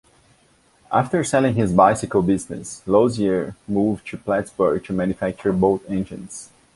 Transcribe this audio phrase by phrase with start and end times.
[0.91, 6.49] After selling his bicycle business, Lozier moved to Plattsburgh to manufacture boat engines.